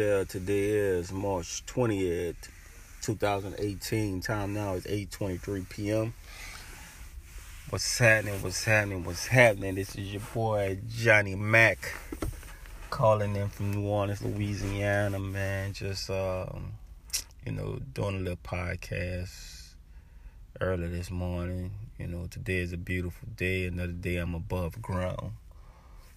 Today 0.00 0.70
is 0.70 1.12
March 1.12 1.66
20th, 1.66 2.48
2018. 3.02 4.22
Time 4.22 4.54
now 4.54 4.72
is 4.72 4.86
8:23 4.86 5.68
p.m. 5.68 6.14
What's 7.68 7.98
happening? 7.98 8.42
What's 8.42 8.64
happening? 8.64 9.04
What's 9.04 9.26
happening? 9.26 9.74
This 9.74 9.96
is 9.96 10.10
your 10.10 10.22
boy 10.32 10.78
Johnny 10.88 11.34
Mack 11.34 11.92
calling 12.88 13.36
in 13.36 13.50
from 13.50 13.72
New 13.72 13.86
Orleans, 13.86 14.22
Louisiana, 14.22 15.18
man. 15.18 15.74
Just 15.74 16.08
um, 16.08 16.72
you 17.44 17.52
know, 17.52 17.78
doing 17.92 18.16
a 18.16 18.20
little 18.20 18.38
podcast 18.42 19.74
early 20.62 20.88
this 20.88 21.10
morning. 21.10 21.72
You 21.98 22.06
know, 22.06 22.26
today 22.30 22.60
is 22.60 22.72
a 22.72 22.78
beautiful 22.78 23.28
day. 23.36 23.66
Another 23.66 23.92
day 23.92 24.16
I'm 24.16 24.34
above 24.34 24.80
ground. 24.80 25.32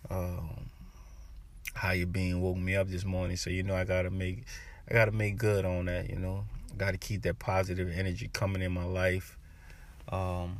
Um, 0.10 0.70
how 1.74 1.92
you 1.92 2.06
being 2.06 2.42
woke 2.42 2.58
me 2.58 2.76
up 2.76 2.88
this 2.88 3.06
morning, 3.06 3.38
so 3.38 3.50
you 3.50 3.64
know 3.64 3.76
I 3.76 3.84
gotta 3.84 4.10
make 4.10 4.44
I 4.90 4.94
gotta 4.94 5.12
make 5.12 5.38
good 5.38 5.66
on 5.66 5.86
that. 5.86 6.10
You 6.10 6.18
know, 6.18 6.46
gotta 6.78 6.98
keep 6.98 7.22
that 7.24 7.40
positive 7.40 7.92
energy 7.96 8.30
coming 8.32 8.62
in 8.62 8.72
my 8.72 8.86
life. 8.86 9.38
Um, 10.10 10.58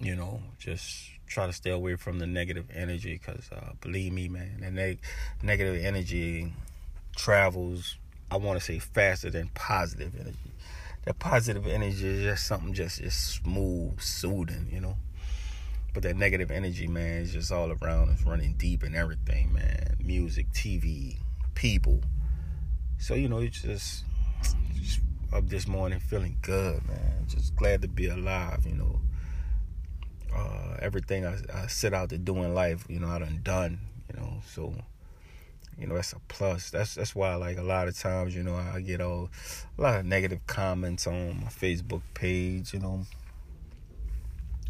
you 0.00 0.16
know, 0.16 0.40
just 0.58 1.10
try 1.26 1.46
to 1.46 1.52
stay 1.52 1.70
away 1.70 1.96
from 1.96 2.18
the 2.18 2.26
negative 2.26 2.66
energy 2.74 3.14
because 3.14 3.50
uh, 3.52 3.72
believe 3.80 4.12
me, 4.12 4.28
man, 4.28 4.58
the 4.60 4.70
neg- 4.70 5.00
negative 5.42 5.84
energy 5.84 6.52
travels. 7.16 7.96
I 8.30 8.36
want 8.36 8.58
to 8.58 8.64
say 8.64 8.78
faster 8.78 9.30
than 9.30 9.48
positive 9.54 10.14
energy. 10.14 10.38
That 11.04 11.18
positive 11.18 11.66
energy 11.66 12.06
is 12.06 12.22
just 12.22 12.46
something 12.46 12.72
just 12.72 13.00
just 13.00 13.42
smooth, 13.42 14.00
soothing, 14.00 14.68
you 14.72 14.80
know. 14.80 14.96
But 15.94 16.02
that 16.02 16.16
negative 16.16 16.50
energy, 16.50 16.88
man, 16.88 17.22
is 17.22 17.32
just 17.32 17.52
all 17.52 17.72
around. 17.72 18.10
It's 18.10 18.24
running 18.24 18.54
deep 18.58 18.82
in 18.82 18.96
everything, 18.96 19.52
man. 19.52 19.96
Music, 20.00 20.50
TV, 20.52 21.18
people. 21.54 22.00
So 22.98 23.14
you 23.14 23.28
know, 23.28 23.38
it's 23.38 23.62
just, 23.62 24.04
just 24.74 24.98
up 25.32 25.48
this 25.48 25.68
morning 25.68 26.00
feeling 26.00 26.36
good, 26.42 26.86
man. 26.88 27.26
Just 27.28 27.54
glad 27.54 27.82
to 27.82 27.88
be 27.88 28.08
alive, 28.08 28.66
you 28.66 28.74
know. 28.74 29.00
Uh, 30.34 30.76
everything 30.82 31.24
I, 31.24 31.36
I 31.54 31.66
set 31.68 31.94
out 31.94 32.08
to 32.08 32.18
do 32.18 32.36
in 32.42 32.54
life, 32.54 32.84
you 32.88 32.98
know, 32.98 33.08
I 33.08 33.20
done 33.20 33.40
done, 33.44 33.78
you 34.12 34.20
know. 34.20 34.42
So, 34.48 34.74
you 35.78 35.86
know, 35.86 35.94
that's 35.94 36.12
a 36.12 36.18
plus. 36.26 36.70
That's 36.70 36.96
that's 36.96 37.14
why, 37.14 37.36
like 37.36 37.56
a 37.56 37.62
lot 37.62 37.86
of 37.86 37.96
times, 37.96 38.34
you 38.34 38.42
know, 38.42 38.56
I 38.56 38.80
get 38.80 39.00
all 39.00 39.30
a 39.78 39.80
lot 39.80 40.00
of 40.00 40.06
negative 40.06 40.44
comments 40.48 41.06
on 41.06 41.40
my 41.40 41.50
Facebook 41.50 42.02
page, 42.14 42.74
you 42.74 42.80
know, 42.80 43.06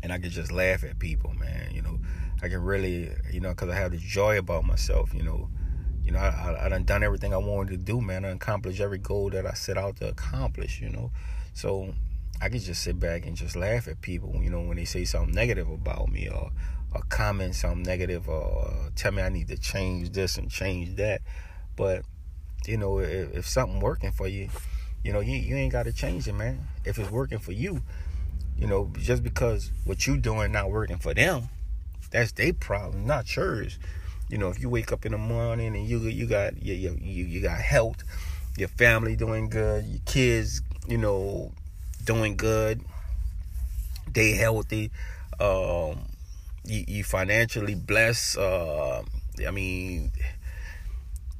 and 0.04 0.12
I 0.12 0.18
can 0.18 0.30
just 0.30 0.52
laugh 0.52 0.84
at 0.84 0.98
people, 0.98 1.32
man. 1.32 1.70
You 1.72 1.80
know, 1.80 1.98
I 2.42 2.48
can 2.48 2.62
really, 2.62 3.10
you 3.32 3.40
know, 3.40 3.48
because 3.48 3.70
I 3.70 3.74
have 3.74 3.90
the 3.90 3.96
joy 3.96 4.38
about 4.38 4.64
myself, 4.64 5.14
you 5.14 5.22
know. 5.22 5.48
You 6.04 6.12
know, 6.12 6.18
I, 6.18 6.28
I, 6.28 6.66
I 6.66 6.68
done 6.68 6.84
done 6.84 7.02
everything 7.02 7.32
I 7.32 7.38
wanted 7.38 7.70
to 7.70 7.76
do, 7.78 8.02
man. 8.02 8.26
I 8.26 8.28
accomplished 8.28 8.80
every 8.80 8.98
goal 8.98 9.30
that 9.30 9.46
I 9.46 9.54
set 9.54 9.78
out 9.78 9.96
to 9.96 10.08
accomplish, 10.08 10.78
you 10.82 10.90
know. 10.90 11.10
So 11.54 11.94
I 12.42 12.50
can 12.50 12.58
just 12.58 12.82
sit 12.82 13.00
back 13.00 13.24
and 13.24 13.34
just 13.34 13.56
laugh 13.56 13.88
at 13.88 14.02
people, 14.02 14.36
you 14.42 14.50
know, 14.50 14.60
when 14.60 14.76
they 14.76 14.84
say 14.84 15.06
something 15.06 15.34
negative 15.34 15.70
about 15.70 16.10
me 16.10 16.28
or 16.28 16.50
or 16.94 17.00
comment 17.08 17.54
something 17.54 17.82
negative 17.82 18.28
or 18.28 18.90
tell 18.94 19.10
me 19.10 19.22
I 19.22 19.30
need 19.30 19.48
to 19.48 19.56
change 19.56 20.10
this 20.10 20.36
and 20.36 20.50
change 20.50 20.96
that. 20.96 21.22
But 21.76 22.02
you 22.66 22.76
know, 22.76 22.98
if, 22.98 23.34
if 23.34 23.48
something 23.48 23.80
working 23.80 24.12
for 24.12 24.28
you, 24.28 24.50
you 25.02 25.14
know, 25.14 25.20
you 25.20 25.38
you 25.38 25.56
ain't 25.56 25.72
got 25.72 25.84
to 25.84 25.94
change 25.94 26.28
it, 26.28 26.34
man. 26.34 26.68
If 26.84 26.98
it's 26.98 27.10
working 27.10 27.38
for 27.38 27.52
you, 27.52 27.80
you 28.64 28.70
know, 28.70 28.90
just 28.98 29.22
because 29.22 29.70
what 29.84 30.06
you 30.06 30.16
doing 30.16 30.50
not 30.50 30.70
working 30.70 30.96
for 30.96 31.12
them, 31.12 31.50
that's 32.10 32.32
their 32.32 32.54
problem, 32.54 33.06
not 33.06 33.36
yours. 33.36 33.78
You 34.30 34.38
know, 34.38 34.48
if 34.48 34.58
you 34.58 34.70
wake 34.70 34.90
up 34.90 35.04
in 35.04 35.12
the 35.12 35.18
morning 35.18 35.76
and 35.76 35.86
you 35.86 35.98
you 35.98 36.26
got 36.26 36.62
you 36.62 36.72
you 36.72 37.24
you 37.26 37.42
got 37.42 37.60
health, 37.60 38.02
your 38.56 38.68
family 38.68 39.16
doing 39.16 39.50
good, 39.50 39.84
your 39.84 40.00
kids, 40.06 40.62
you 40.88 40.96
know, 40.96 41.52
doing 42.06 42.38
good, 42.38 42.80
they 44.10 44.30
healthy, 44.30 44.90
um, 45.38 46.06
you, 46.64 46.84
you 46.88 47.04
financially 47.04 47.74
blessed. 47.74 48.38
Uh, 48.38 49.02
I 49.46 49.50
mean, 49.50 50.10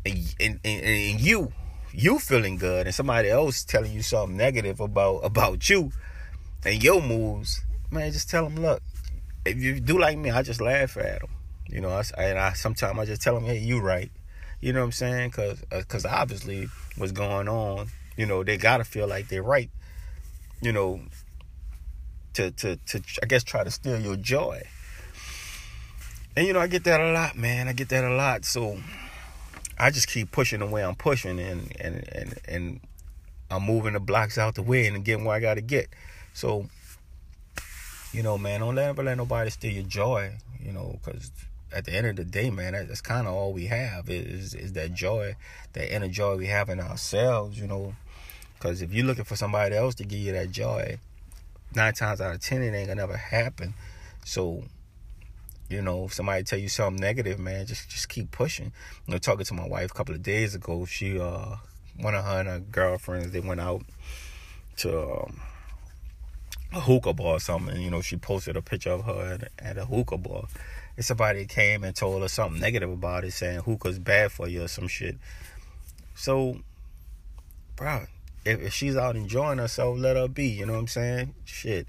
and, 0.04 0.34
and, 0.38 0.60
and 0.62 1.20
you 1.22 1.54
you 1.90 2.18
feeling 2.18 2.58
good, 2.58 2.84
and 2.86 2.94
somebody 2.94 3.30
else 3.30 3.64
telling 3.64 3.94
you 3.94 4.02
something 4.02 4.36
negative 4.36 4.78
about 4.78 5.20
about 5.20 5.70
you 5.70 5.90
and 6.64 6.82
your 6.82 7.02
moves, 7.02 7.62
man, 7.90 8.12
just 8.12 8.30
tell 8.30 8.44
them, 8.44 8.56
look, 8.56 8.82
if 9.44 9.58
you 9.58 9.80
do 9.80 9.98
like 9.98 10.16
me, 10.18 10.30
I 10.30 10.42
just 10.42 10.60
laugh 10.60 10.96
at 10.96 11.20
them. 11.20 11.30
You 11.68 11.80
know, 11.80 11.90
I, 11.90 12.04
and 12.18 12.38
I 12.38 12.52
sometimes 12.52 12.98
I 12.98 13.04
just 13.04 13.22
tell 13.22 13.34
them, 13.34 13.44
hey, 13.44 13.58
you 13.58 13.80
right. 13.80 14.10
You 14.60 14.72
know 14.72 14.80
what 14.80 14.86
I'm 14.86 14.92
saying? 14.92 15.30
Because 15.30 15.62
uh, 15.72 15.82
cause 15.88 16.06
obviously 16.06 16.68
what's 16.96 17.12
going 17.12 17.48
on, 17.48 17.88
you 18.16 18.26
know, 18.26 18.42
they 18.44 18.56
got 18.56 18.78
to 18.78 18.84
feel 18.84 19.06
like 19.06 19.28
they're 19.28 19.42
right, 19.42 19.70
you 20.62 20.72
know, 20.72 21.00
to, 22.34 22.50
to, 22.50 22.76
to, 22.76 23.02
I 23.22 23.26
guess, 23.26 23.44
try 23.44 23.64
to 23.64 23.70
steal 23.70 24.00
your 24.00 24.16
joy. 24.16 24.62
And, 26.36 26.46
you 26.46 26.52
know, 26.52 26.60
I 26.60 26.66
get 26.66 26.84
that 26.84 27.00
a 27.00 27.12
lot, 27.12 27.36
man. 27.36 27.68
I 27.68 27.72
get 27.72 27.90
that 27.90 28.04
a 28.04 28.14
lot. 28.14 28.44
So 28.44 28.78
I 29.78 29.90
just 29.90 30.08
keep 30.08 30.32
pushing 30.32 30.60
the 30.60 30.66
way 30.66 30.84
I'm 30.84 30.96
pushing 30.96 31.38
and, 31.38 31.72
and, 31.80 32.08
and, 32.12 32.38
and 32.48 32.80
I'm 33.50 33.62
moving 33.62 33.92
the 33.92 34.00
blocks 34.00 34.38
out 34.38 34.54
the 34.54 34.62
way 34.62 34.86
and 34.86 35.04
getting 35.04 35.24
where 35.24 35.36
I 35.36 35.40
got 35.40 35.54
to 35.54 35.60
get. 35.60 35.88
So, 36.34 36.68
you 38.12 38.22
know, 38.22 38.36
man, 38.36 38.60
don't 38.60 38.76
ever 38.76 39.04
let 39.04 39.16
nobody 39.16 39.50
steal 39.50 39.72
your 39.72 39.84
joy, 39.84 40.32
you 40.60 40.72
know, 40.72 40.98
because 41.00 41.30
at 41.72 41.84
the 41.84 41.92
end 41.92 42.08
of 42.08 42.16
the 42.16 42.24
day, 42.24 42.50
man, 42.50 42.72
that's 42.72 43.00
kind 43.00 43.26
of 43.26 43.34
all 43.34 43.52
we 43.52 43.66
have 43.66 44.10
is 44.10 44.52
is 44.52 44.72
that 44.74 44.94
joy, 44.94 45.36
that 45.72 45.94
inner 45.94 46.08
joy 46.08 46.36
we 46.36 46.48
have 46.48 46.68
in 46.68 46.80
ourselves, 46.80 47.58
you 47.58 47.66
know. 47.66 47.94
Because 48.54 48.82
if 48.82 48.92
you're 48.92 49.06
looking 49.06 49.24
for 49.24 49.36
somebody 49.36 49.76
else 49.76 49.94
to 49.96 50.04
give 50.04 50.18
you 50.18 50.32
that 50.32 50.50
joy, 50.50 50.98
nine 51.74 51.94
times 51.94 52.20
out 52.20 52.34
of 52.34 52.40
ten, 52.40 52.62
it 52.62 52.74
ain't 52.74 52.88
gonna 52.88 53.02
ever 53.02 53.16
happen. 53.16 53.74
So, 54.24 54.64
you 55.68 55.82
know, 55.82 56.06
if 56.06 56.14
somebody 56.14 56.42
tell 56.42 56.58
you 56.58 56.68
something 56.68 57.00
negative, 57.00 57.38
man, 57.38 57.66
just 57.66 57.88
just 57.90 58.08
keep 58.08 58.32
pushing. 58.32 58.72
You 59.06 59.12
know, 59.12 59.18
talking 59.18 59.44
to 59.44 59.54
my 59.54 59.68
wife 59.68 59.92
a 59.92 59.94
couple 59.94 60.16
of 60.16 60.22
days 60.22 60.56
ago, 60.56 60.84
she 60.84 61.20
uh 61.20 61.56
one 61.96 62.16
of 62.16 62.24
her 62.24 62.40
and 62.40 62.48
her 62.48 62.58
girlfriends 62.58 63.30
they 63.30 63.40
went 63.40 63.60
out 63.60 63.82
to. 64.78 65.00
Um, 65.00 65.40
a 66.74 66.80
hookah 66.80 67.14
bar 67.14 67.36
or 67.36 67.40
something. 67.40 67.80
You 67.80 67.90
know, 67.90 68.00
she 68.00 68.16
posted 68.16 68.56
a 68.56 68.62
picture 68.62 68.90
of 68.90 69.04
her 69.04 69.38
at, 69.40 69.50
at 69.58 69.78
a 69.78 69.84
hookah 69.84 70.18
bar. 70.18 70.44
And 70.96 71.04
somebody 71.04 71.46
came 71.46 71.84
and 71.84 71.94
told 71.94 72.22
her 72.22 72.28
something 72.28 72.60
negative 72.60 72.90
about 72.90 73.24
it, 73.24 73.32
saying 73.32 73.60
hookah's 73.60 73.98
bad 73.98 74.32
for 74.32 74.48
you 74.48 74.62
or 74.62 74.68
some 74.68 74.88
shit. 74.88 75.16
So, 76.14 76.58
bro, 77.76 78.04
if, 78.44 78.60
if 78.60 78.72
she's 78.72 78.96
out 78.96 79.16
enjoying 79.16 79.58
herself, 79.58 79.98
let 79.98 80.16
her 80.16 80.28
be. 80.28 80.46
You 80.46 80.66
know 80.66 80.74
what 80.74 80.80
I'm 80.80 80.88
saying? 80.88 81.34
Shit. 81.44 81.86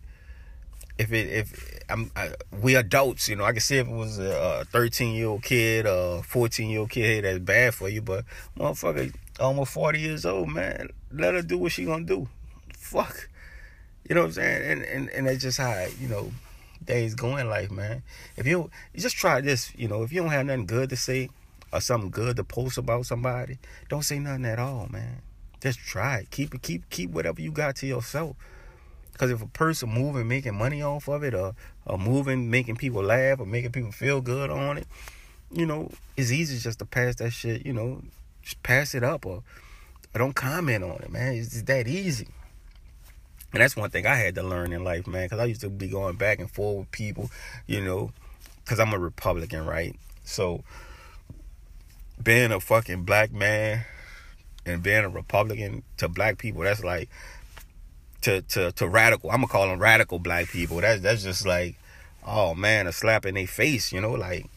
If 0.97 1.11
it 1.11 1.29
if 1.29 1.81
I'm 1.89 2.09
I, 2.15 2.29
we 2.61 2.75
adults, 2.75 3.27
you 3.27 3.35
know, 3.35 3.43
I 3.43 3.51
can 3.51 3.59
see 3.59 3.77
if 3.77 3.87
it 3.87 3.93
was 3.93 4.17
a 4.17 4.65
13 4.71 5.13
year 5.13 5.27
old 5.27 5.43
kid 5.43 5.85
or 5.85 6.23
14 6.23 6.69
year 6.69 6.79
old 6.79 6.89
kid 6.89 7.25
that's 7.25 7.39
bad 7.39 7.73
for 7.75 7.89
you, 7.89 8.01
but 8.01 8.23
motherfucker, 8.57 9.13
almost 9.37 9.73
40 9.73 9.99
years 9.99 10.25
old, 10.25 10.49
man, 10.49 10.89
let 11.11 11.33
her 11.33 11.41
do 11.41 11.57
what 11.57 11.73
she 11.73 11.83
gonna 11.83 12.05
do. 12.05 12.29
Fuck. 12.77 13.27
You 14.07 14.15
know 14.15 14.21
what 14.21 14.27
I'm 14.27 14.33
saying? 14.33 14.71
And 14.71 14.81
and 14.83 15.09
and 15.09 15.27
that's 15.27 15.41
just 15.41 15.57
how 15.57 15.87
you 15.99 16.07
know 16.07 16.31
days 16.83 17.15
go 17.15 17.37
in 17.37 17.49
life, 17.49 17.71
man. 17.71 18.03
If 18.37 18.45
you 18.45 18.69
you 18.93 19.01
just 19.01 19.15
try 19.15 19.41
this, 19.41 19.73
you 19.75 19.87
know, 19.87 20.03
if 20.03 20.11
you 20.11 20.21
don't 20.21 20.31
have 20.31 20.45
nothing 20.45 20.65
good 20.65 20.89
to 20.91 20.95
say 20.95 21.29
or 21.73 21.81
something 21.81 22.11
good 22.11 22.35
to 22.37 22.43
post 22.43 22.77
about 22.77 23.05
somebody, 23.05 23.57
don't 23.89 24.03
say 24.03 24.19
nothing 24.19 24.45
at 24.45 24.59
all, 24.59 24.87
man. 24.91 25.21
Just 25.61 25.79
try 25.79 26.19
it. 26.19 26.31
Keep 26.31 26.55
it. 26.55 26.61
Keep 26.61 26.89
keep 26.89 27.09
whatever 27.09 27.41
you 27.41 27.51
got 27.51 27.75
to 27.77 27.87
yourself. 27.87 28.35
Because 29.11 29.31
if 29.31 29.41
a 29.41 29.47
person 29.47 29.89
moving, 29.89 30.27
making 30.27 30.55
money 30.55 30.81
off 30.81 31.07
of 31.07 31.23
it, 31.23 31.33
or 31.33 31.55
or 31.85 31.97
moving, 31.97 32.51
making 32.51 32.75
people 32.75 33.01
laugh, 33.01 33.39
or 33.39 33.45
making 33.45 33.71
people 33.71 33.91
feel 33.91 34.21
good 34.21 34.49
on 34.51 34.77
it, 34.77 34.87
you 35.51 35.65
know, 35.65 35.89
it's 36.15 36.31
easy 36.31 36.59
just 36.59 36.79
to 36.79 36.85
pass 36.85 37.15
that 37.15 37.31
shit. 37.31 37.65
You 37.65 37.73
know, 37.73 38.03
just 38.43 38.61
pass 38.61 38.93
it 38.93 39.03
up, 39.03 39.25
or, 39.25 39.41
or 40.13 40.19
don't 40.19 40.35
comment 40.35 40.83
on 40.83 40.97
it, 41.01 41.09
man. 41.09 41.33
It's, 41.33 41.53
it's 41.53 41.63
that 41.63 41.87
easy. 41.87 42.27
And 43.55 43.61
that's 43.61 43.77
one 43.77 43.89
thing 43.89 44.05
I 44.05 44.15
had 44.15 44.35
to 44.35 44.43
learn 44.43 44.73
in 44.73 44.83
life, 44.83 45.07
man, 45.07 45.27
because 45.27 45.39
I 45.39 45.45
used 45.45 45.61
to 45.61 45.69
be 45.69 45.87
going 45.87 46.17
back 46.17 46.39
and 46.39 46.51
forth 46.51 46.77
with 46.77 46.91
people, 46.91 47.31
you 47.67 47.79
know, 47.79 48.11
because 48.59 48.81
I'm 48.81 48.91
a 48.91 48.99
Republican, 48.99 49.65
right? 49.65 49.95
So 50.25 50.65
being 52.21 52.51
a 52.51 52.59
fucking 52.59 53.05
black 53.05 53.31
man 53.31 53.85
and 54.65 54.83
being 54.83 55.05
a 55.05 55.09
Republican 55.09 55.83
to 55.95 56.09
black 56.09 56.37
people, 56.37 56.63
that's 56.63 56.83
like 56.83 57.09
to 58.23 58.41
to 58.41 58.73
to 58.73 58.89
radical. 58.89 59.31
I'm 59.31 59.37
gonna 59.37 59.47
call 59.47 59.69
them 59.69 59.79
radical 59.79 60.19
black 60.19 60.49
people. 60.49 60.81
That's 60.81 60.99
that's 60.99 61.23
just 61.23 61.47
like, 61.47 61.77
oh 62.27 62.55
man, 62.55 62.87
a 62.87 62.91
slap 62.91 63.25
in 63.25 63.35
their 63.35 63.47
face, 63.47 63.93
you 63.93 64.01
know, 64.01 64.11
like, 64.11 64.47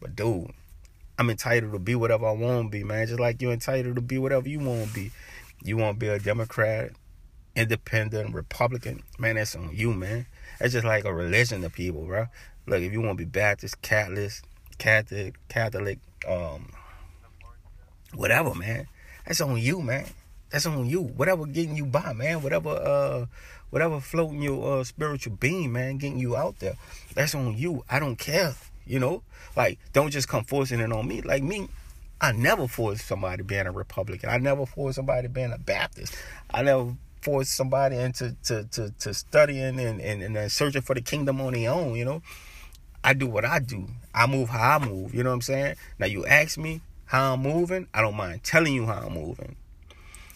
but 0.00 0.16
dude, 0.16 0.50
I'm 1.16 1.30
entitled 1.30 1.74
to 1.74 1.78
be 1.78 1.94
whatever 1.94 2.26
I 2.26 2.32
want 2.32 2.72
to 2.72 2.76
be, 2.76 2.82
man. 2.82 3.06
Just 3.06 3.20
like 3.20 3.40
you're 3.40 3.52
entitled 3.52 3.94
to 3.94 4.02
be 4.02 4.18
whatever 4.18 4.48
you 4.48 4.58
want 4.58 4.88
to 4.88 4.94
be. 4.94 5.12
You 5.62 5.76
want 5.76 5.94
to 5.94 6.00
be 6.00 6.08
a 6.08 6.18
Democrat, 6.18 6.90
independent, 7.58 8.34
Republican, 8.34 9.02
man, 9.18 9.34
that's 9.34 9.56
on 9.56 9.70
you, 9.74 9.92
man. 9.92 10.26
That's 10.58 10.72
just 10.72 10.86
like 10.86 11.04
a 11.04 11.12
religion 11.12 11.62
to 11.62 11.70
people, 11.70 12.04
bro. 12.04 12.26
Look, 12.66 12.82
if 12.82 12.92
you 12.92 13.00
want 13.00 13.18
to 13.18 13.24
be 13.24 13.28
Baptist, 13.28 13.82
Catholic, 13.82 14.32
Catholic, 14.78 15.34
Catholic, 15.48 15.98
um, 16.26 16.70
whatever, 18.14 18.54
man. 18.54 18.86
That's 19.26 19.40
on 19.40 19.58
you, 19.58 19.82
man. 19.82 20.06
That's 20.50 20.66
on 20.66 20.86
you. 20.86 21.02
Whatever 21.02 21.46
getting 21.46 21.76
you 21.76 21.84
by, 21.84 22.12
man. 22.12 22.42
Whatever 22.42 22.70
uh 22.70 23.26
whatever 23.70 24.00
floating 24.00 24.40
your 24.40 24.80
uh 24.80 24.84
spiritual 24.84 25.34
being, 25.34 25.72
man, 25.72 25.98
getting 25.98 26.18
you 26.18 26.36
out 26.36 26.60
there. 26.60 26.76
That's 27.14 27.34
on 27.34 27.58
you. 27.58 27.84
I 27.90 27.98
don't 27.98 28.16
care. 28.16 28.54
You 28.86 28.98
know? 28.98 29.22
Like, 29.56 29.78
don't 29.92 30.10
just 30.10 30.28
come 30.28 30.44
forcing 30.44 30.80
it 30.80 30.92
on 30.92 31.06
me. 31.06 31.20
Like 31.20 31.42
me, 31.42 31.68
I 32.20 32.32
never 32.32 32.66
forced 32.66 33.06
somebody 33.06 33.42
being 33.42 33.66
a 33.66 33.72
Republican. 33.72 34.30
I 34.30 34.38
never 34.38 34.64
forced 34.64 34.96
somebody 34.96 35.28
being 35.28 35.52
a 35.52 35.58
Baptist. 35.58 36.16
I 36.50 36.62
never 36.62 36.96
forced 37.20 37.54
somebody 37.54 37.96
into 37.96 38.36
to, 38.44 38.64
to, 38.64 38.90
to 38.98 39.14
studying 39.14 39.78
and, 39.80 40.00
and, 40.00 40.22
and 40.22 40.52
searching 40.52 40.82
for 40.82 40.94
the 40.94 41.00
kingdom 41.00 41.40
on 41.40 41.52
their 41.52 41.70
own, 41.70 41.94
you 41.94 42.04
know. 42.04 42.22
I 43.02 43.14
do 43.14 43.26
what 43.26 43.44
I 43.44 43.58
do. 43.60 43.88
I 44.14 44.26
move 44.26 44.48
how 44.48 44.76
I 44.76 44.84
move. 44.84 45.14
You 45.14 45.22
know 45.22 45.30
what 45.30 45.36
I'm 45.36 45.42
saying? 45.42 45.76
Now 45.98 46.06
you 46.06 46.26
ask 46.26 46.58
me 46.58 46.80
how 47.06 47.34
I'm 47.34 47.40
moving, 47.40 47.86
I 47.94 48.02
don't 48.02 48.16
mind 48.16 48.44
telling 48.44 48.74
you 48.74 48.86
how 48.86 49.06
I'm 49.06 49.14
moving. 49.14 49.56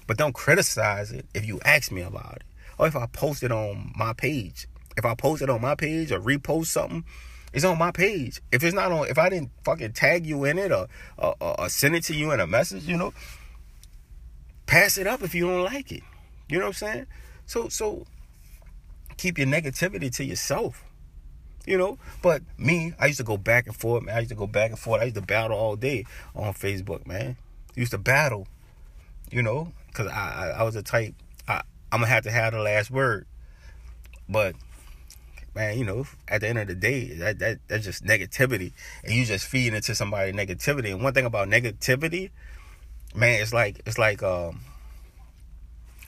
But 0.07 0.17
don't 0.17 0.35
criticize 0.35 1.13
it 1.13 1.27
if 1.35 1.47
you 1.47 1.61
ask 1.65 1.93
me 1.93 2.01
about 2.01 2.37
it. 2.37 2.43
Or 2.79 2.87
if 2.87 2.97
I 2.97 3.07
post 3.07 3.43
it 3.43 3.53
on 3.53 3.93
my 3.97 4.13
page. 4.15 4.67
If 4.97 5.05
I 5.05 5.15
post 5.15 5.43
it 5.43 5.51
on 5.51 5.61
my 5.61 5.75
page 5.75 6.11
or 6.13 6.21
repost 6.21 6.67
something, 6.67 7.05
it's 7.53 7.65
on 7.65 7.79
my 7.79 7.91
page. 7.91 8.41
If 8.51 8.65
it's 8.65 8.75
not 8.75 8.91
on, 8.91 9.09
if 9.09 9.19
I 9.19 9.29
didn't 9.29 9.51
fucking 9.65 9.93
tag 9.93 10.27
you 10.27 10.45
in 10.45 10.59
it 10.59 10.73
or, 10.73 10.87
or, 11.19 11.37
or 11.41 11.69
send 11.69 11.95
it 11.95 12.05
to 12.05 12.15
you 12.15 12.31
in 12.33 12.41
a 12.41 12.47
message, 12.47 12.85
you 12.85 12.97
know, 12.97 13.13
pass 14.67 14.97
it 14.97 15.07
up 15.07 15.23
if 15.23 15.35
you 15.35 15.47
don't 15.47 15.65
like 15.65 15.93
it. 15.93 16.03
You 16.53 16.59
know 16.59 16.67
what 16.67 16.83
I'm 16.83 16.89
saying? 16.89 17.07
So 17.47 17.71
so 17.71 18.05
keep 19.17 19.39
your 19.39 19.47
negativity 19.47 20.15
to 20.17 20.25
yourself. 20.25 20.85
You 21.65 21.79
know, 21.79 21.97
but 22.21 22.43
me, 22.59 22.93
I 22.99 23.07
used 23.07 23.19
to 23.19 23.25
go 23.25 23.39
back 23.39 23.67
and 23.67 23.75
forth, 23.75 24.03
man. 24.03 24.17
I 24.17 24.19
used 24.19 24.31
to 24.31 24.37
go 24.37 24.47
back 24.47 24.71
and 24.71 24.79
forth. 24.79 25.01
I 25.01 25.05
used 25.05 25.15
to 25.15 25.23
battle 25.23 25.57
all 25.57 25.77
day 25.77 26.05
on 26.35 26.53
Facebook, 26.53 27.07
man. 27.07 27.37
Used 27.75 27.93
to 27.93 27.99
battle, 27.99 28.49
you 29.31 29.43
know, 29.43 29.73
because 29.87 30.09
I, 30.09 30.13
I, 30.13 30.47
I 30.59 30.63
was 30.65 30.77
a 30.77 30.83
type. 30.83 31.15
I 31.49 31.63
I'm 31.91 32.01
gonna 32.01 32.09
have 32.09 32.25
to 32.25 32.31
have 32.31 32.53
the 32.53 32.59
last 32.59 32.91
word, 32.91 33.27
but 34.29 34.55
man, 35.55 35.79
you 35.79 35.87
know, 35.87 36.05
at 36.29 36.43
the 36.43 36.49
end 36.49 36.59
of 36.59 36.67
the 36.67 36.75
day, 36.75 37.15
that, 37.15 37.39
that 37.39 37.61
that's 37.67 37.85
just 37.85 38.05
negativity, 38.05 38.73
and 39.05 39.15
you 39.15 39.25
just 39.25 39.47
feeding 39.47 39.75
into 39.75 39.95
somebody 39.95 40.33
negativity. 40.33 40.91
And 40.93 41.03
one 41.03 41.15
thing 41.15 41.25
about 41.25 41.49
negativity, 41.49 42.31
man, 43.15 43.41
it's 43.41 43.55
like 43.55 43.81
it's 43.87 43.99
like 43.99 44.23
um, 44.23 44.61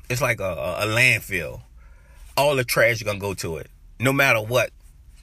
it's 0.09 0.21
like 0.21 0.41
a, 0.41 0.77
a 0.81 0.87
landfill. 0.87 1.63
All 2.37 2.57
the 2.57 2.65
trash 2.65 3.03
gonna 3.03 3.19
go 3.19 3.35
to 3.35 3.59
it, 3.59 3.71
no 3.99 4.13
matter 4.13 4.41
what. 4.41 4.71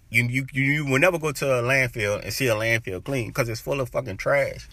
You 0.10 0.26
you 0.26 0.46
you 0.52 0.86
will 0.86 1.00
never 1.00 1.18
go 1.18 1.32
to 1.32 1.60
a 1.60 1.64
landfill 1.64 2.22
and 2.22 2.34
see 2.34 2.48
a 2.48 2.56
landfill 2.56 3.04
clean 3.04 3.28
because 3.28 3.48
it's 3.48 3.62
full 3.62 3.80
of 3.80 3.90
fucking 3.90 4.18
trash. 4.18 4.68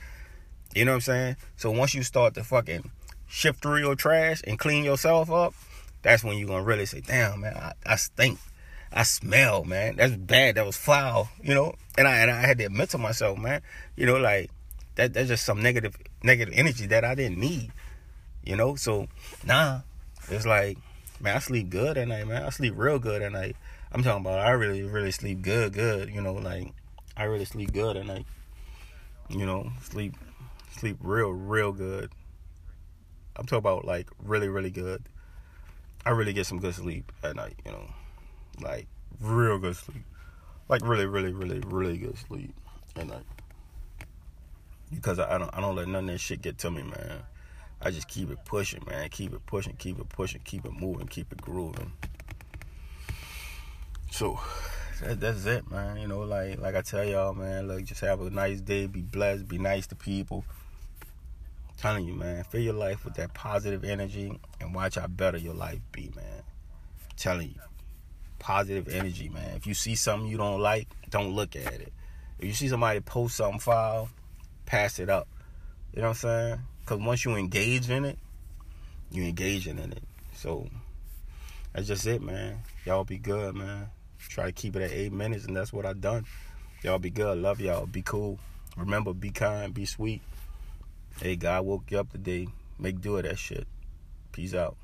You 0.74 0.84
know 0.84 0.92
what 0.92 0.96
I'm 0.96 1.00
saying? 1.02 1.36
So 1.56 1.70
once 1.70 1.94
you 1.94 2.02
start 2.02 2.34
to 2.34 2.44
fucking 2.44 2.90
shift 3.28 3.62
through 3.62 3.78
your 3.78 3.94
trash 3.94 4.42
and 4.46 4.58
clean 4.58 4.84
yourself 4.84 5.30
up, 5.30 5.54
that's 6.02 6.24
when 6.24 6.38
you're 6.38 6.48
gonna 6.48 6.64
really 6.64 6.86
say, 6.86 7.00
"Damn, 7.00 7.40
man, 7.40 7.56
I, 7.56 7.72
I 7.86 7.96
stink." 7.96 8.38
I 8.92 9.02
smell, 9.02 9.64
man. 9.64 9.96
That's 9.96 10.16
bad. 10.16 10.54
That 10.54 10.64
was 10.66 10.76
foul, 10.76 11.28
you 11.42 11.54
know. 11.54 11.74
And 11.96 12.08
I 12.08 12.18
and 12.18 12.30
I 12.30 12.40
had 12.40 12.58
to 12.58 12.64
admit 12.64 12.90
to 12.90 12.98
myself, 12.98 13.38
man, 13.38 13.60
you 13.96 14.06
know, 14.06 14.16
like 14.16 14.50
that 14.94 15.12
that's 15.12 15.28
just 15.28 15.44
some 15.44 15.62
negative 15.62 15.96
negative 16.22 16.54
energy 16.56 16.86
that 16.86 17.04
I 17.04 17.14
didn't 17.14 17.38
need. 17.38 17.72
You 18.44 18.56
know, 18.56 18.76
so 18.76 19.08
nah. 19.44 19.80
It's 20.30 20.46
like, 20.46 20.78
man, 21.20 21.36
I 21.36 21.38
sleep 21.38 21.70
good 21.70 21.96
at 21.96 22.08
night, 22.08 22.26
man. 22.26 22.42
I 22.42 22.50
sleep 22.50 22.74
real 22.76 22.98
good 22.98 23.22
at 23.22 23.32
night. 23.32 23.56
I'm 23.92 24.02
talking 24.02 24.24
about 24.24 24.40
I 24.40 24.50
really, 24.50 24.82
really 24.82 25.10
sleep 25.10 25.42
good, 25.42 25.72
good, 25.72 26.10
you 26.10 26.20
know, 26.20 26.34
like 26.34 26.72
I 27.16 27.24
really 27.24 27.44
sleep 27.44 27.72
good 27.72 27.96
at 27.96 28.06
night. 28.06 28.26
You 29.28 29.46
know, 29.46 29.72
sleep 29.82 30.14
sleep 30.70 30.96
real, 31.00 31.30
real 31.30 31.72
good. 31.72 32.12
I'm 33.36 33.46
talking 33.46 33.58
about 33.58 33.84
like 33.84 34.08
really, 34.22 34.48
really 34.48 34.70
good. 34.70 35.02
I 36.04 36.10
really 36.10 36.32
get 36.32 36.46
some 36.46 36.58
good 36.58 36.74
sleep 36.74 37.10
at 37.22 37.36
night, 37.36 37.56
you 37.64 37.72
know 37.72 37.88
like 38.60 38.86
real 39.20 39.58
good 39.58 39.76
sleep, 39.76 40.04
like 40.68 40.82
really, 40.84 41.06
really, 41.06 41.32
really, 41.32 41.60
really 41.66 41.98
good 41.98 42.16
sleep 42.18 42.54
at 42.96 43.06
night. 43.06 43.26
Because 44.90 45.18
I, 45.18 45.38
don't, 45.38 45.50
I 45.52 45.60
don't 45.60 45.76
let 45.76 45.88
none 45.88 46.08
of 46.08 46.12
that 46.12 46.18
shit 46.18 46.42
get 46.42 46.58
to 46.58 46.70
me, 46.70 46.82
man. 46.82 47.22
I 47.80 47.90
just 47.90 48.08
keep 48.08 48.30
it 48.30 48.38
pushing, 48.44 48.82
man. 48.88 49.08
Keep 49.08 49.34
it 49.34 49.46
pushing, 49.46 49.74
keep 49.76 49.98
it 49.98 50.08
pushing, 50.08 50.40
keep 50.44 50.64
it 50.64 50.72
moving, 50.72 51.06
keep 51.06 51.32
it 51.32 51.40
grooving. 51.40 51.92
So 54.10 54.40
that, 55.02 55.20
that's 55.20 55.46
it, 55.46 55.70
man. 55.70 55.98
You 55.98 56.08
know, 56.08 56.20
like 56.20 56.58
like 56.58 56.74
I 56.74 56.82
tell 56.82 57.04
y'all, 57.04 57.34
man. 57.34 57.68
Look, 57.68 57.84
just 57.84 58.00
have 58.00 58.20
a 58.20 58.30
nice 58.30 58.60
day. 58.60 58.86
Be 58.86 59.02
blessed. 59.02 59.48
Be 59.48 59.58
nice 59.58 59.86
to 59.88 59.94
people. 59.94 60.44
I'm 61.68 61.74
telling 61.76 62.04
you, 62.06 62.14
man. 62.14 62.44
Fill 62.44 62.62
your 62.62 62.74
life 62.74 63.04
with 63.04 63.14
that 63.14 63.34
positive 63.34 63.84
energy 63.84 64.38
and 64.60 64.74
watch 64.74 64.96
how 64.96 65.06
better 65.06 65.38
your 65.38 65.54
life 65.54 65.80
be, 65.92 66.10
man. 66.16 66.42
I'm 66.42 67.16
telling 67.16 67.48
you 67.48 67.60
positive 68.38 68.88
energy, 68.88 69.28
man. 69.28 69.56
If 69.56 69.66
you 69.66 69.74
see 69.74 69.94
something 69.94 70.28
you 70.28 70.36
don't 70.36 70.60
like, 70.60 70.88
don't 71.10 71.32
look 71.32 71.56
at 71.56 71.74
it. 71.74 71.92
If 72.38 72.46
you 72.46 72.52
see 72.52 72.68
somebody 72.68 73.00
post 73.00 73.36
something 73.36 73.60
foul, 73.60 74.08
pass 74.66 74.98
it 74.98 75.10
up. 75.10 75.28
You 75.92 76.02
know 76.02 76.08
what 76.08 76.24
I'm 76.24 76.50
saying? 76.50 76.60
Because 76.88 77.04
once 77.04 77.22
you 77.22 77.34
engage 77.34 77.90
in 77.90 78.06
it, 78.06 78.18
you 79.10 79.22
engaging 79.24 79.78
in 79.78 79.92
it. 79.92 80.02
So 80.34 80.66
that's 81.74 81.86
just 81.86 82.06
it, 82.06 82.22
man. 82.22 82.60
Y'all 82.86 83.04
be 83.04 83.18
good, 83.18 83.54
man. 83.54 83.88
Try 84.18 84.46
to 84.46 84.52
keep 84.52 84.74
it 84.74 84.80
at 84.80 84.90
eight 84.90 85.12
minutes, 85.12 85.44
and 85.44 85.54
that's 85.54 85.70
what 85.70 85.84
I 85.84 85.92
done. 85.92 86.24
Y'all 86.82 86.98
be 86.98 87.10
good. 87.10 87.36
Love 87.36 87.60
y'all. 87.60 87.84
Be 87.84 88.00
cool. 88.00 88.38
Remember, 88.74 89.12
be 89.12 89.28
kind. 89.28 89.74
Be 89.74 89.84
sweet. 89.84 90.22
Hey, 91.20 91.36
God 91.36 91.66
woke 91.66 91.90
you 91.90 92.00
up 92.00 92.10
today. 92.10 92.48
Make 92.78 93.02
do 93.02 93.18
of 93.18 93.24
that 93.24 93.38
shit. 93.38 93.66
Peace 94.32 94.54
out. 94.54 94.78